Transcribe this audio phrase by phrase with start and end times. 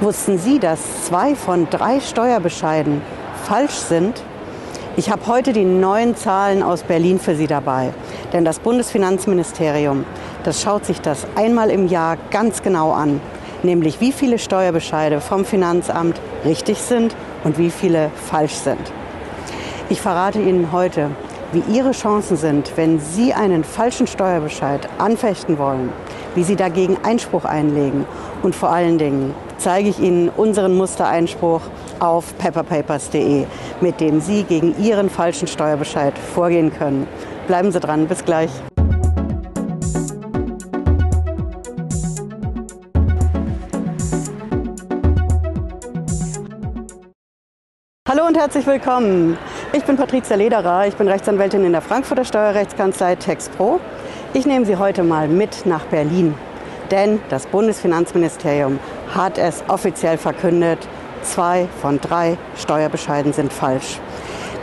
[0.00, 3.02] Wussten Sie, dass zwei von drei Steuerbescheiden
[3.42, 4.22] falsch sind?
[4.96, 7.92] Ich habe heute die neuen Zahlen aus Berlin für Sie dabei.
[8.32, 10.04] Denn das Bundesfinanzministerium,
[10.44, 13.20] das schaut sich das einmal im Jahr ganz genau an.
[13.64, 18.92] Nämlich wie viele Steuerbescheide vom Finanzamt richtig sind und wie viele falsch sind.
[19.88, 21.10] Ich verrate Ihnen heute,
[21.52, 25.92] wie Ihre Chancen sind, wenn Sie einen falschen Steuerbescheid anfechten wollen,
[26.34, 28.04] wie Sie dagegen Einspruch einlegen
[28.42, 31.62] und vor allen Dingen zeige ich Ihnen unseren Mustereinspruch
[32.00, 33.46] auf pepperpapers.de,
[33.80, 37.06] mit dem Sie gegen Ihren falschen Steuerbescheid vorgehen können.
[37.46, 38.50] Bleiben Sie dran, bis gleich.
[48.08, 49.36] Hallo und herzlich willkommen.
[49.74, 53.80] Ich bin Patricia Lederer, ich bin Rechtsanwältin in der Frankfurter Steuerrechtskanzlei TexPro.
[54.32, 56.34] Ich nehme Sie heute mal mit nach Berlin,
[56.90, 58.78] denn das Bundesfinanzministerium
[59.14, 60.88] hat es offiziell verkündet,
[61.20, 64.00] zwei von drei Steuerbescheiden sind falsch.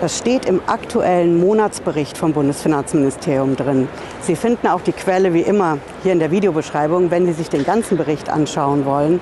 [0.01, 3.87] Das steht im aktuellen Monatsbericht vom Bundesfinanzministerium drin.
[4.21, 7.63] Sie finden auch die Quelle wie immer hier in der Videobeschreibung, wenn Sie sich den
[7.63, 9.19] ganzen Bericht anschauen wollen.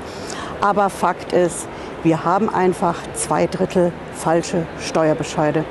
[0.62, 1.68] Aber Fakt ist,
[2.04, 5.66] wir haben einfach zwei Drittel falsche Steuerbescheide.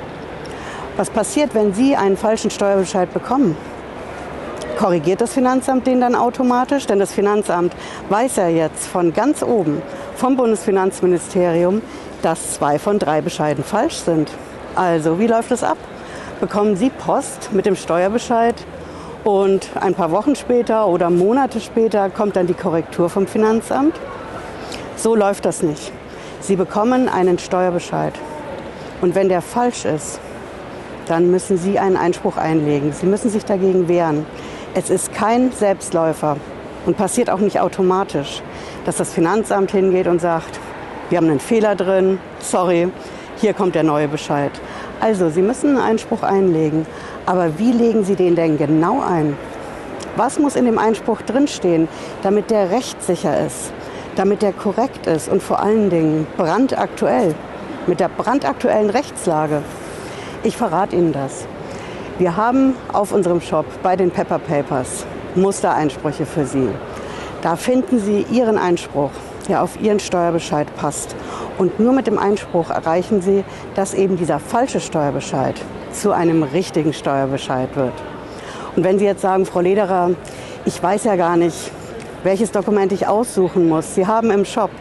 [0.95, 3.57] Was passiert, wenn Sie einen falschen Steuerbescheid bekommen?
[4.77, 6.85] Korrigiert das Finanzamt den dann automatisch?
[6.85, 7.73] Denn das Finanzamt
[8.09, 9.81] weiß ja jetzt von ganz oben,
[10.15, 11.81] vom Bundesfinanzministerium,
[12.21, 14.29] dass zwei von drei Bescheiden falsch sind.
[14.75, 15.77] Also, wie läuft es ab?
[16.39, 18.55] Bekommen Sie Post mit dem Steuerbescheid
[19.23, 23.95] und ein paar Wochen später oder Monate später kommt dann die Korrektur vom Finanzamt?
[24.95, 25.91] So läuft das nicht.
[26.39, 28.13] Sie bekommen einen Steuerbescheid.
[29.01, 30.19] Und wenn der falsch ist,
[31.07, 32.91] dann müssen Sie einen Einspruch einlegen.
[32.91, 34.25] Sie müssen sich dagegen wehren.
[34.73, 36.37] Es ist kein Selbstläufer
[36.85, 38.41] und passiert auch nicht automatisch,
[38.85, 40.59] dass das Finanzamt hingeht und sagt,
[41.09, 42.89] wir haben einen Fehler drin, sorry,
[43.37, 44.51] hier kommt der neue Bescheid.
[44.99, 46.85] Also, Sie müssen einen Einspruch einlegen.
[47.25, 49.37] Aber wie legen Sie den denn genau ein?
[50.15, 51.87] Was muss in dem Einspruch drinstehen,
[52.21, 53.73] damit der rechtssicher ist?
[54.15, 57.35] damit der korrekt ist und vor allen Dingen brandaktuell,
[57.87, 59.61] mit der brandaktuellen Rechtslage.
[60.45, 61.47] Ich verrate Ihnen das.
[62.19, 65.05] Wir haben auf unserem Shop bei den Pepper Papers
[65.35, 66.67] Mustereinsprüche für Sie.
[67.41, 69.11] Da finden Sie Ihren Einspruch,
[69.47, 71.15] der auf Ihren Steuerbescheid passt.
[71.57, 73.45] Und nur mit dem Einspruch erreichen Sie,
[73.75, 75.55] dass eben dieser falsche Steuerbescheid
[75.93, 77.93] zu einem richtigen Steuerbescheid wird.
[78.75, 80.11] Und wenn Sie jetzt sagen, Frau Lederer,
[80.65, 81.71] ich weiß ja gar nicht,
[82.23, 83.95] welches Dokument ich aussuchen muss.
[83.95, 84.71] Sie haben im Shop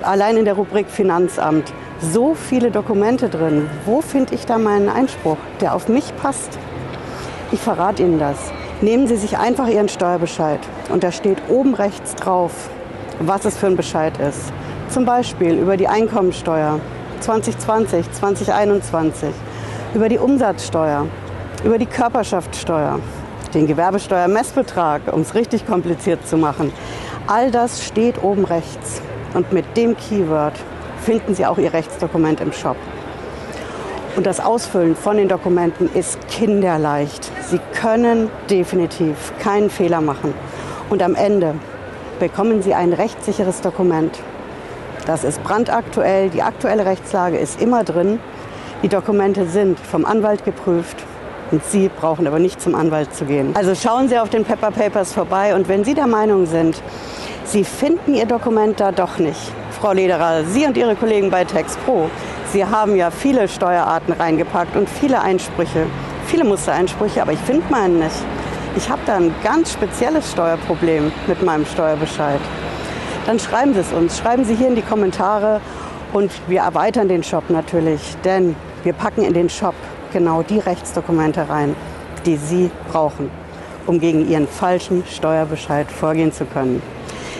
[0.00, 3.68] allein in der Rubrik Finanzamt so viele Dokumente drin.
[3.84, 6.58] Wo finde ich da meinen Einspruch, der auf mich passt?
[7.52, 8.36] Ich verrate Ihnen das.
[8.80, 12.70] Nehmen Sie sich einfach Ihren Steuerbescheid und da steht oben rechts drauf,
[13.18, 14.52] was es für ein Bescheid ist.
[14.88, 16.80] Zum Beispiel über die Einkommensteuer
[17.20, 19.28] 2020, 2021,
[19.94, 21.06] über die Umsatzsteuer,
[21.64, 22.98] über die Körperschaftssteuer,
[23.52, 26.72] den Gewerbesteuermessbetrag, um es richtig kompliziert zu machen.
[27.26, 29.02] All das steht oben rechts.
[29.34, 30.54] Und mit dem Keyword
[31.00, 32.76] finden Sie auch Ihr Rechtsdokument im Shop.
[34.16, 37.30] Und das Ausfüllen von den Dokumenten ist kinderleicht.
[37.48, 40.34] Sie können definitiv keinen Fehler machen.
[40.90, 41.54] Und am Ende
[42.18, 44.18] bekommen Sie ein rechtssicheres Dokument.
[45.06, 48.20] Das ist brandaktuell, die aktuelle Rechtslage ist immer drin.
[48.82, 51.04] Die Dokumente sind vom Anwalt geprüft
[51.50, 53.54] und Sie brauchen aber nicht zum Anwalt zu gehen.
[53.54, 56.82] Also schauen Sie auf den Pepper Papers vorbei und wenn Sie der Meinung sind,
[57.44, 62.10] Sie finden Ihr Dokument da doch nicht, Frau Lederer, Sie und Ihre Kollegen bei TexPro,
[62.52, 65.86] Sie haben ja viele Steuerarten reingepackt und viele Einsprüche,
[66.26, 68.14] viele Mustereinsprüche, aber ich finde meinen nicht.
[68.76, 72.40] Ich habe da ein ganz spezielles Steuerproblem mit meinem Steuerbescheid.
[73.24, 75.62] Dann schreiben Sie es uns, schreiben Sie hier in die Kommentare
[76.12, 79.74] und wir erweitern den Shop natürlich, denn wir packen in den Shop
[80.12, 81.74] genau die Rechtsdokumente rein,
[82.26, 83.30] die Sie brauchen,
[83.86, 86.82] um gegen Ihren falschen Steuerbescheid vorgehen zu können.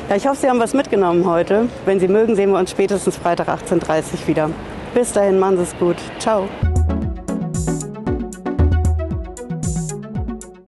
[0.08, 1.68] Ja, ich hoffe, Sie haben was mitgenommen heute.
[1.84, 4.50] Wenn Sie mögen, sehen wir uns spätestens Freitag 18.30 Uhr wieder.
[4.94, 5.96] Bis dahin, machen Sie es gut.
[6.18, 6.48] Ciao.